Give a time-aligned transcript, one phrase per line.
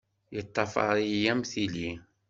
[0.35, 1.91] Yeṭṭafar-iyi am tili.